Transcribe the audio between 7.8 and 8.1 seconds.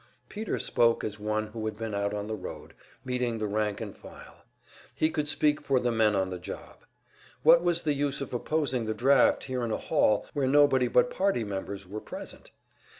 the